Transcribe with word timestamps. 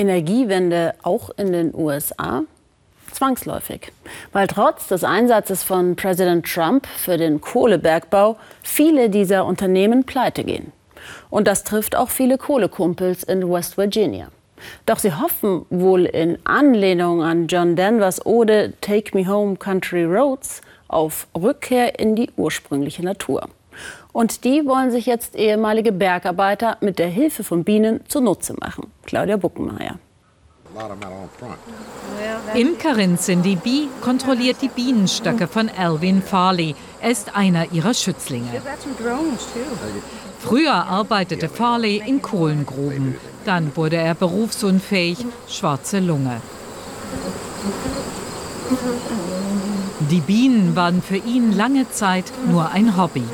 Energiewende 0.00 0.94
auch 1.02 1.28
in 1.36 1.52
den 1.52 1.74
USA? 1.74 2.44
Zwangsläufig, 3.12 3.92
weil 4.32 4.46
trotz 4.46 4.88
des 4.88 5.04
Einsatzes 5.04 5.62
von 5.62 5.94
Präsident 5.94 6.46
Trump 6.46 6.86
für 6.86 7.18
den 7.18 7.42
Kohlebergbau 7.42 8.38
viele 8.62 9.10
dieser 9.10 9.44
Unternehmen 9.44 10.04
pleite 10.04 10.42
gehen. 10.42 10.72
Und 11.28 11.46
das 11.46 11.64
trifft 11.64 11.96
auch 11.96 12.08
viele 12.08 12.38
Kohlekumpels 12.38 13.24
in 13.24 13.50
West 13.52 13.76
Virginia. 13.76 14.28
Doch 14.86 14.98
sie 14.98 15.12
hoffen 15.12 15.66
wohl 15.68 16.06
in 16.06 16.38
Anlehnung 16.44 17.22
an 17.22 17.46
John 17.46 17.76
Denvers 17.76 18.24
Ode 18.24 18.72
Take 18.80 19.14
Me 19.14 19.28
Home 19.28 19.56
Country 19.56 20.04
Roads 20.04 20.62
auf 20.88 21.26
Rückkehr 21.38 21.98
in 21.98 22.16
die 22.16 22.30
ursprüngliche 22.38 23.04
Natur. 23.04 23.50
Und 24.12 24.44
die 24.44 24.66
wollen 24.66 24.90
sich 24.90 25.06
jetzt 25.06 25.36
ehemalige 25.36 25.92
Bergarbeiter 25.92 26.76
mit 26.80 26.98
der 26.98 27.08
Hilfe 27.08 27.44
von 27.44 27.64
Bienen 27.64 28.00
zunutze 28.08 28.54
machen. 28.60 28.90
Claudia 29.04 29.36
Buckenmeier. 29.36 29.98
Imkerin 32.54 33.18
Cindy 33.18 33.56
B. 33.56 33.88
kontrolliert 34.00 34.58
die 34.62 34.68
Bienenstöcke 34.68 35.48
von 35.48 35.68
Alvin 35.68 36.22
Farley. 36.22 36.74
Er 37.00 37.10
ist 37.10 37.36
einer 37.36 37.72
ihrer 37.72 37.94
Schützlinge. 37.94 38.48
Früher 40.38 40.72
arbeitete 40.72 41.48
Farley 41.48 42.02
in 42.06 42.22
Kohlengruben. 42.22 43.16
Dann 43.44 43.74
wurde 43.76 43.96
er 43.96 44.14
berufsunfähig, 44.14 45.18
schwarze 45.48 45.98
Lunge. 45.98 46.40
Die 50.10 50.20
Bienen 50.20 50.76
waren 50.76 51.02
für 51.02 51.16
ihn 51.16 51.52
lange 51.52 51.90
Zeit 51.90 52.32
nur 52.48 52.70
ein 52.70 52.96
Hobby. 52.96 53.24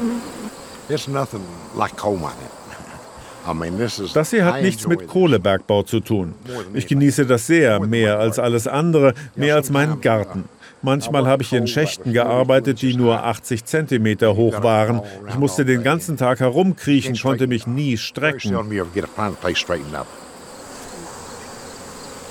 Das 4.13 4.31
hier 4.31 4.45
hat 4.45 4.63
nichts 4.63 4.87
mit 4.89 5.07
Kohlebergbau 5.07 5.85
zu 5.85 6.01
tun. 6.01 6.35
Ich 6.75 6.87
genieße 6.87 7.27
das 7.27 7.47
sehr, 7.47 7.79
mehr 7.81 8.19
als 8.19 8.39
alles 8.39 8.67
andere, 8.67 9.15
mehr 9.37 9.55
als 9.55 9.71
meinen 9.71 10.01
Garten. 10.01 10.45
Manchmal 10.83 11.27
habe 11.27 11.43
ich 11.43 11.53
in 11.53 11.67
Schächten 11.67 12.13
gearbeitet, 12.13 12.83
die 12.83 12.95
nur 12.95 13.25
80 13.25 13.65
Zentimeter 13.65 14.37
hoch 14.37 14.63
waren. 14.63 15.01
Ich 15.29 15.37
musste 15.37 15.65
den 15.65 15.83
ganzen 15.83 16.17
Tag 16.17 16.41
herumkriechen, 16.41 17.17
konnte 17.17 17.47
mich 17.47 17.67
nie 17.67 17.97
strecken. 17.97 18.57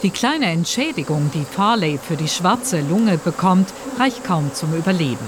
Die 0.03 0.09
kleine 0.09 0.45
Entschädigung, 0.47 1.31
die 1.33 1.45
Farley 1.45 1.97
für 1.97 2.15
die 2.15 2.27
schwarze 2.27 2.81
Lunge 2.81 3.17
bekommt, 3.17 3.73
reicht 3.97 4.23
kaum 4.23 4.53
zum 4.53 4.75
Überleben. 4.75 5.25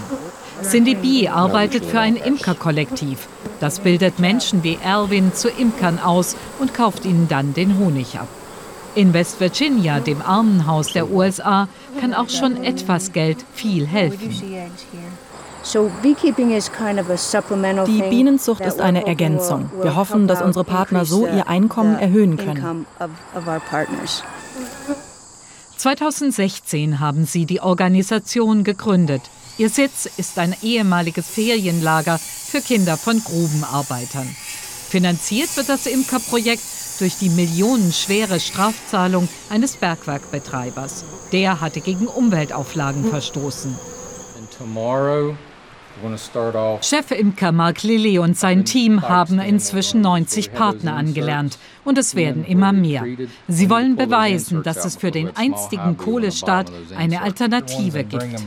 Cindy 0.63 0.95
B. 0.95 1.27
arbeitet 1.27 1.85
für 1.85 1.99
ein 1.99 2.15
Imkerkollektiv. 2.15 3.27
Das 3.59 3.79
bildet 3.79 4.19
Menschen 4.19 4.63
wie 4.63 4.77
Alvin 4.83 5.33
zu 5.33 5.49
Imkern 5.49 5.99
aus 5.99 6.35
und 6.59 6.73
kauft 6.73 7.05
ihnen 7.05 7.27
dann 7.27 7.53
den 7.53 7.77
Honig 7.77 8.19
ab. 8.19 8.27
In 8.95 9.13
West 9.13 9.39
Virginia, 9.39 9.99
dem 9.99 10.21
Armenhaus 10.21 10.91
der 10.91 11.11
USA, 11.11 11.67
kann 11.99 12.13
auch 12.13 12.29
schon 12.29 12.63
etwas 12.63 13.11
Geld 13.13 13.37
viel 13.53 13.85
helfen. 13.85 14.29
Die 17.85 18.03
Bienenzucht 18.09 18.61
ist 18.61 18.81
eine 18.81 19.05
Ergänzung. 19.05 19.69
Wir 19.81 19.95
hoffen, 19.95 20.27
dass 20.27 20.41
unsere 20.41 20.65
Partner 20.65 21.05
so 21.05 21.27
ihr 21.27 21.47
Einkommen 21.47 21.97
erhöhen 21.99 22.37
können. 22.37 22.85
2016 25.77 26.99
haben 26.99 27.25
sie 27.25 27.45
die 27.45 27.61
Organisation 27.61 28.63
gegründet. 28.63 29.21
Ihr 29.59 29.69
Sitz 29.69 30.07
ist 30.17 30.37
ein 30.37 30.55
ehemaliges 30.61 31.27
Ferienlager 31.27 32.19
für 32.19 32.61
Kinder 32.61 32.95
von 32.95 33.23
Grubenarbeitern. 33.23 34.27
Finanziert 34.89 35.55
wird 35.57 35.67
das 35.67 35.87
Imkerprojekt 35.87 36.61
durch 36.99 37.17
die 37.17 37.29
millionenschwere 37.29 38.39
Strafzahlung 38.39 39.27
eines 39.49 39.75
Bergwerkbetreibers. 39.77 41.05
Der 41.31 41.59
hatte 41.59 41.81
gegen 41.81 42.07
Umweltauflagen 42.07 43.05
verstoßen. 43.05 43.75
Chefimker 46.81 47.51
Mark 47.51 47.81
Lilly 47.81 48.19
und 48.19 48.37
sein 48.37 48.63
Team 48.63 49.01
haben 49.01 49.39
inzwischen 49.39 50.01
90 50.01 50.53
Partner 50.53 50.95
angelernt 50.95 51.57
und 51.83 51.97
es 51.97 52.13
werden 52.13 52.45
immer 52.45 52.71
mehr. 52.71 53.03
Sie 53.47 53.69
wollen 53.71 53.95
beweisen, 53.95 54.61
dass 54.61 54.85
es 54.85 54.95
für 54.95 55.09
den 55.09 55.35
einstigen 55.35 55.97
Kohlestaat 55.97 56.71
eine 56.95 57.23
Alternative 57.23 58.03
gibt. 58.03 58.43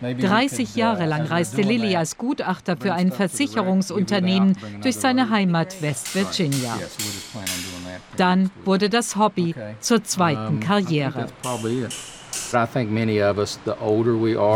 30 0.00 0.74
Jahre 0.74 1.06
lang 1.06 1.26
reiste 1.26 1.62
Lilly 1.62 1.96
als 1.96 2.18
Gutachter 2.18 2.76
für 2.76 2.92
ein 2.92 3.12
Versicherungsunternehmen 3.12 4.56
durch 4.82 4.96
seine 4.96 5.30
Heimat 5.30 5.80
West 5.80 6.14
Virginia. 6.14 6.78
Dann 8.16 8.50
wurde 8.64 8.90
das 8.90 9.16
Hobby 9.16 9.54
zur 9.80 10.04
zweiten 10.04 10.60
Karriere. 10.60 11.28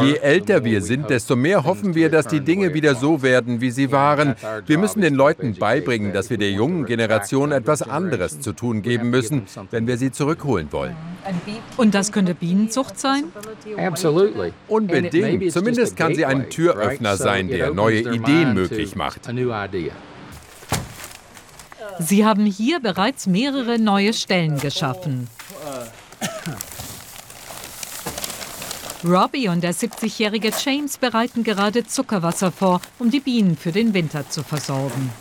Je 0.02 0.16
älter 0.18 0.64
wir 0.64 0.82
sind, 0.82 1.10
desto 1.10 1.36
mehr 1.36 1.64
hoffen 1.64 1.94
wir, 1.94 2.10
dass 2.10 2.26
die 2.26 2.40
Dinge 2.40 2.74
wieder 2.74 2.94
so 2.94 3.22
werden, 3.22 3.60
wie 3.60 3.70
sie 3.70 3.92
waren. 3.92 4.34
Wir 4.66 4.78
müssen 4.78 5.00
den 5.00 5.14
Leuten 5.14 5.54
beibringen, 5.54 6.12
dass 6.12 6.30
wir 6.30 6.38
der 6.38 6.50
jungen 6.50 6.86
Generation 6.86 7.52
etwas 7.52 7.82
anderes 7.82 8.40
zu 8.40 8.52
tun 8.52 8.82
geben 8.82 9.10
müssen, 9.10 9.46
wenn 9.70 9.86
wir 9.86 9.98
sie 9.98 10.12
zurückholen 10.12 10.68
wollen. 10.70 10.96
Und 11.76 11.94
das 11.94 12.12
könnte 12.12 12.34
Bienenzucht 12.34 12.98
sein? 12.98 13.24
Unbedingt. 14.68 15.52
Zumindest 15.52 15.96
kann 15.96 16.14
sie 16.14 16.24
ein 16.24 16.50
Türöffner 16.50 17.16
sein, 17.16 17.48
der 17.48 17.72
neue 17.72 18.00
Ideen 18.00 18.54
möglich 18.54 18.96
macht. 18.96 19.28
Sie 22.00 22.24
haben 22.24 22.46
hier 22.46 22.80
bereits 22.80 23.26
mehrere 23.26 23.78
neue 23.78 24.12
Stellen 24.12 24.58
geschaffen. 24.58 25.26
Robbie 29.04 29.48
und 29.48 29.62
der 29.62 29.74
70-jährige 29.74 30.50
James 30.64 30.98
bereiten 30.98 31.44
gerade 31.44 31.86
Zuckerwasser 31.86 32.50
vor, 32.50 32.80
um 32.98 33.10
die 33.10 33.20
Bienen 33.20 33.56
für 33.56 33.72
den 33.72 33.94
Winter 33.94 34.28
zu 34.28 34.42
versorgen. 34.42 35.12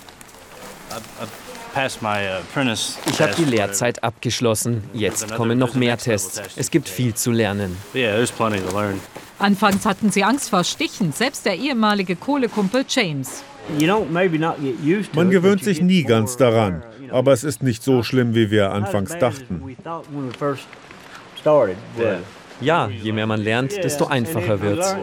Ich 3.05 3.21
habe 3.21 3.35
die 3.37 3.45
Lehrzeit 3.45 4.03
abgeschlossen. 4.03 4.83
Jetzt 4.93 5.31
kommen 5.35 5.59
noch 5.59 5.75
mehr 5.75 5.97
Tests. 5.97 6.41
Es 6.55 6.71
gibt 6.71 6.89
viel 6.89 7.13
zu 7.13 7.31
lernen. 7.31 7.77
Anfangs 9.39 9.85
hatten 9.85 10.11
sie 10.11 10.23
Angst 10.23 10.49
vor 10.49 10.63
Stichen, 10.63 11.11
selbst 11.11 11.45
der 11.45 11.55
ehemalige 11.55 12.15
Kohlekumpel 12.15 12.85
James. 12.89 13.43
Man 15.13 15.29
gewöhnt 15.29 15.63
sich 15.63 15.81
nie 15.81 16.03
ganz 16.03 16.37
daran, 16.37 16.83
aber 17.11 17.33
es 17.33 17.43
ist 17.43 17.61
nicht 17.61 17.83
so 17.83 18.01
schlimm, 18.01 18.33
wie 18.33 18.49
wir 18.49 18.71
anfangs 18.71 19.15
dachten. 19.19 19.61
Ja, 22.61 22.89
je 22.89 23.11
mehr 23.11 23.27
man 23.27 23.41
lernt, 23.41 23.83
desto 23.83 24.07
einfacher 24.07 24.61
wird's. 24.61 24.95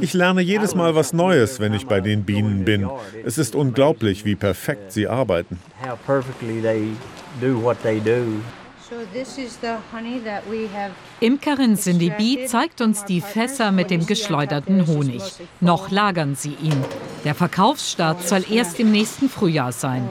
Ich 0.00 0.14
lerne 0.14 0.42
jedes 0.42 0.74
Mal 0.74 0.94
was 0.94 1.12
Neues, 1.12 1.58
wenn 1.58 1.74
ich 1.74 1.86
bei 1.86 2.00
den 2.00 2.24
Bienen 2.24 2.64
bin. 2.64 2.88
Es 3.24 3.36
ist 3.36 3.54
unglaublich, 3.56 4.24
wie 4.24 4.36
perfekt 4.36 4.92
sie 4.92 5.08
arbeiten. 5.08 5.58
Imkerin 11.20 11.76
Cindy 11.76 12.10
B. 12.10 12.46
zeigt 12.46 12.80
uns 12.80 13.04
die 13.04 13.20
Fässer 13.20 13.72
mit 13.72 13.90
dem 13.90 14.06
geschleuderten 14.06 14.86
Honig. 14.86 15.22
Noch 15.60 15.90
lagern 15.90 16.36
sie 16.36 16.56
ihn. 16.62 16.84
Der 17.26 17.34
Verkaufsstart 17.34 18.22
soll 18.22 18.44
erst 18.48 18.78
im 18.78 18.92
nächsten 18.92 19.28
Frühjahr 19.28 19.72
sein. 19.72 20.08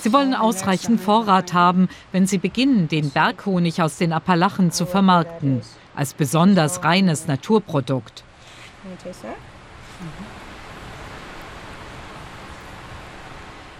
Sie 0.00 0.12
wollen 0.12 0.34
ausreichend 0.34 1.00
Vorrat 1.00 1.52
haben, 1.52 1.88
wenn 2.10 2.26
sie 2.26 2.38
beginnen, 2.38 2.88
den 2.88 3.10
Berghonig 3.10 3.82
aus 3.82 3.98
den 3.98 4.12
Appalachen 4.12 4.72
zu 4.72 4.84
vermarkten. 4.84 5.62
Als 5.94 6.12
besonders 6.12 6.82
reines 6.82 7.28
Naturprodukt. 7.28 8.24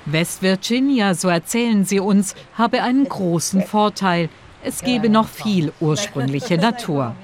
West 0.05 0.43
Virginia, 0.43 1.15
so 1.15 1.27
erzählen 1.27 1.85
sie 1.85 1.99
uns, 1.99 2.37
habe 2.57 2.85
einen 2.85 3.09
großen 3.09 3.63
Vorteil. 3.63 4.29
Es 4.63 4.83
gebe 4.83 5.09
noch 5.09 5.27
viel 5.27 5.73
ursprüngliche 5.81 6.57
Natur. 6.57 7.17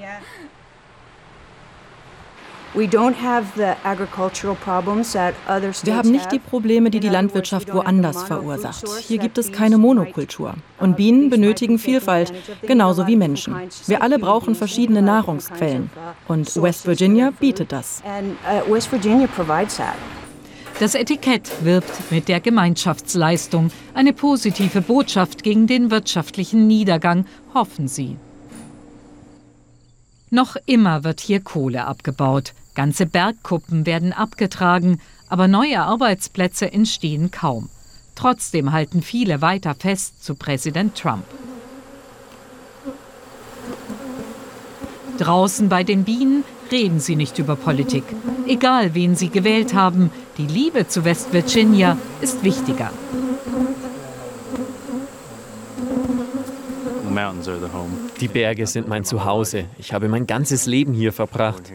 Wir 2.74 2.90
haben 5.96 6.10
nicht 6.10 6.32
die 6.32 6.38
Probleme, 6.38 6.90
die 6.90 7.00
die 7.00 7.08
Landwirtschaft 7.10 7.72
woanders 7.72 8.22
verursacht. 8.22 8.88
Hier 9.06 9.18
gibt 9.18 9.36
es 9.36 9.52
keine 9.52 9.76
Monokultur. 9.76 10.54
Und 10.78 10.96
Bienen 10.96 11.28
benötigen 11.28 11.78
Vielfalt, 11.78 12.32
genauso 12.62 13.06
wie 13.06 13.16
Menschen. 13.16 13.54
Wir 13.86 14.02
alle 14.02 14.18
brauchen 14.18 14.54
verschiedene 14.54 15.02
Nahrungsquellen. 15.02 15.90
Und 16.28 16.62
West 16.62 16.86
Virginia 16.86 17.30
bietet 17.38 17.72
das. 17.72 18.02
Uh, 18.66 18.76
das 20.80 20.94
Etikett 20.94 21.64
wirbt 21.64 22.10
mit 22.10 22.28
der 22.28 22.40
Gemeinschaftsleistung. 22.40 23.70
Eine 23.92 24.14
positive 24.14 24.80
Botschaft 24.80 25.42
gegen 25.42 25.66
den 25.66 25.90
wirtschaftlichen 25.90 26.66
Niedergang, 26.66 27.26
hoffen 27.54 27.86
sie. 27.86 28.16
Noch 30.30 30.56
immer 30.64 31.04
wird 31.04 31.20
hier 31.20 31.40
Kohle 31.40 31.84
abgebaut. 31.84 32.54
Ganze 32.74 33.06
Bergkuppen 33.06 33.86
werden 33.86 34.12
abgetragen, 34.12 35.00
aber 35.28 35.48
neue 35.48 35.80
Arbeitsplätze 35.80 36.72
entstehen 36.72 37.30
kaum. 37.30 37.68
Trotzdem 38.14 38.72
halten 38.72 39.02
viele 39.02 39.40
weiter 39.40 39.74
fest 39.74 40.24
zu 40.24 40.34
Präsident 40.34 40.96
Trump. 40.96 41.24
Draußen 45.18 45.68
bei 45.68 45.84
den 45.84 46.04
Bienen 46.04 46.44
reden 46.70 46.98
sie 46.98 47.16
nicht 47.16 47.38
über 47.38 47.56
Politik. 47.56 48.04
Egal, 48.46 48.94
wen 48.94 49.14
sie 49.14 49.28
gewählt 49.28 49.74
haben, 49.74 50.10
die 50.38 50.46
Liebe 50.46 50.88
zu 50.88 51.04
West 51.04 51.32
Virginia 51.32 51.98
ist 52.20 52.42
wichtiger. 52.42 52.90
Die 58.20 58.28
Berge 58.28 58.66
sind 58.66 58.88
mein 58.88 59.04
Zuhause. 59.04 59.66
Ich 59.78 59.92
habe 59.92 60.08
mein 60.08 60.26
ganzes 60.26 60.66
Leben 60.66 60.94
hier 60.94 61.12
verbracht. 61.12 61.70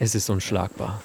Es 0.00 0.14
ist 0.14 0.30
unschlagbar. 0.30 1.02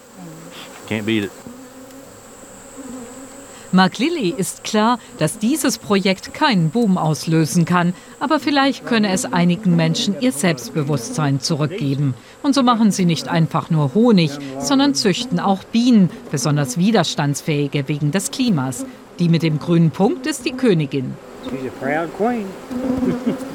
Mark 3.73 3.97
Lilly 3.97 4.29
ist 4.29 4.63
klar, 4.63 4.99
dass 5.19 5.37
dieses 5.37 5.79
Projekt 5.79 6.33
keinen 6.33 6.69
Boom 6.69 6.97
auslösen 6.97 7.65
kann, 7.65 7.93
aber 8.21 8.39
vielleicht 8.39 8.85
könne 8.85 9.11
es 9.11 9.25
einigen 9.25 9.75
Menschen 9.75 10.15
ihr 10.21 10.31
Selbstbewusstsein 10.31 11.41
zurückgeben. 11.41 12.13
Und 12.41 12.55
so 12.55 12.63
machen 12.63 12.91
sie 12.91 13.03
nicht 13.03 13.27
einfach 13.27 13.69
nur 13.69 13.93
Honig, 13.93 14.31
sondern 14.59 14.95
züchten 14.95 15.41
auch 15.41 15.65
Bienen, 15.65 16.09
besonders 16.31 16.77
widerstandsfähige 16.77 17.89
wegen 17.89 18.11
des 18.11 18.31
Klimas. 18.31 18.85
Die 19.19 19.27
mit 19.27 19.43
dem 19.43 19.59
grünen 19.59 19.91
Punkt 19.91 20.25
ist 20.25 20.45
die 20.45 20.53
Königin. 20.53 21.15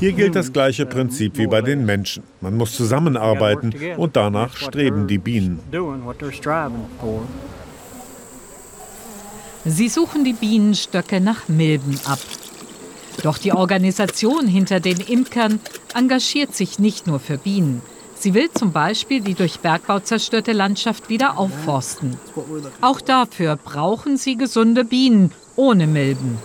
Hier 0.00 0.12
gilt 0.12 0.34
das 0.34 0.52
gleiche 0.52 0.86
Prinzip 0.86 1.38
wie 1.38 1.46
bei 1.46 1.60
den 1.60 1.86
Menschen. 1.86 2.24
Man 2.40 2.56
muss 2.56 2.74
zusammenarbeiten 2.74 3.72
und 3.96 4.16
danach 4.16 4.56
streben 4.56 5.06
die 5.06 5.18
Bienen. 5.18 5.60
Sie 9.64 9.88
suchen 9.88 10.24
die 10.24 10.32
Bienenstöcke 10.32 11.20
nach 11.20 11.48
Milben 11.48 12.00
ab. 12.04 12.18
Doch 13.22 13.38
die 13.38 13.52
Organisation 13.52 14.48
hinter 14.48 14.80
den 14.80 14.98
Imkern 14.98 15.60
engagiert 15.94 16.54
sich 16.54 16.80
nicht 16.80 17.06
nur 17.06 17.20
für 17.20 17.38
Bienen. 17.38 17.82
Sie 18.18 18.34
will 18.34 18.50
zum 18.52 18.72
Beispiel 18.72 19.20
die 19.20 19.34
durch 19.34 19.60
Bergbau 19.60 20.00
zerstörte 20.00 20.52
Landschaft 20.52 21.08
wieder 21.08 21.38
aufforsten. 21.38 22.16
Auch 22.80 23.00
dafür 23.00 23.56
brauchen 23.56 24.16
sie 24.16 24.36
gesunde 24.36 24.84
Bienen 24.84 25.30
ohne 25.54 25.86
Milben. 25.86 26.38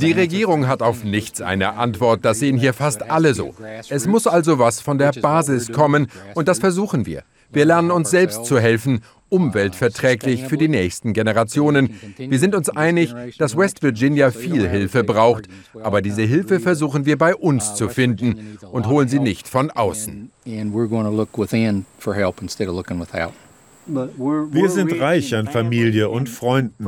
Die 0.00 0.12
Regierung 0.12 0.68
hat 0.68 0.82
auf 0.82 1.04
nichts 1.04 1.40
eine 1.40 1.74
Antwort. 1.74 2.24
Das 2.24 2.38
sehen 2.38 2.58
hier 2.58 2.74
fast 2.74 3.10
alle 3.10 3.34
so. 3.34 3.54
Es 3.88 4.06
muss 4.06 4.26
also 4.26 4.58
was 4.58 4.80
von 4.80 4.98
der 4.98 5.12
Basis 5.12 5.72
kommen 5.72 6.08
und 6.34 6.48
das 6.48 6.58
versuchen 6.58 7.06
wir. 7.06 7.22
Wir 7.50 7.64
lernen 7.64 7.90
uns 7.90 8.10
selbst 8.10 8.44
zu 8.44 8.60
helfen, 8.60 9.00
umweltverträglich 9.30 10.44
für 10.44 10.58
die 10.58 10.68
nächsten 10.68 11.14
Generationen. 11.14 11.94
Wir 12.18 12.38
sind 12.38 12.54
uns 12.54 12.68
einig, 12.68 13.14
dass 13.38 13.56
West 13.56 13.82
Virginia 13.82 14.30
viel 14.30 14.68
Hilfe 14.68 15.02
braucht, 15.04 15.48
aber 15.82 16.02
diese 16.02 16.22
Hilfe 16.22 16.60
versuchen 16.60 17.06
wir 17.06 17.16
bei 17.16 17.34
uns 17.34 17.74
zu 17.74 17.88
finden 17.88 18.58
und 18.70 18.86
holen 18.86 19.08
sie 19.08 19.18
nicht 19.18 19.48
von 19.48 19.70
außen. 19.70 20.30
Wir 23.86 24.68
sind 24.68 25.00
reich 25.00 25.34
an 25.34 25.46
Familie 25.48 26.10
und 26.10 26.28
Freunden. 26.28 26.84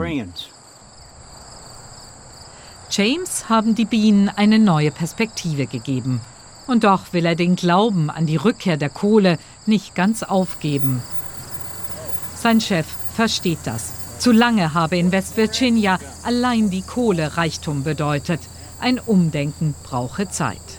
James 2.91 3.49
haben 3.49 3.77
die 3.77 3.85
Bienen 3.85 4.29
eine 4.29 4.59
neue 4.59 4.91
Perspektive 4.91 5.67
gegeben. 5.67 6.21
Und 6.67 6.85
doch 6.85 7.13
will 7.13 7.25
er 7.25 7.37
den 7.37 7.55
Glauben 7.57 8.11
an 8.11 8.27
die 8.27 8.37
Rückkehr 8.37 8.77
der 8.77 8.91
Kohle 8.91 9.39
nicht 9.65 9.95
ganz 9.95 10.23
aufgeben. 10.23 11.03
Sein 12.35 12.61
Chef 12.61 12.87
versteht 13.15 13.61
das. 13.65 13.93
Zu 14.19 14.33
lange 14.33 14.75
habe 14.75 14.99
in 14.99 15.13
West 15.13 15.37
Virginia 15.37 15.99
allein 16.25 16.71
die 16.71 16.83
Kohle 16.83 17.37
Reichtum 17.37 17.85
bedeutet. 17.85 18.41
Ein 18.81 18.99
Umdenken 18.99 19.75
brauche 19.85 20.29
Zeit. 20.29 20.70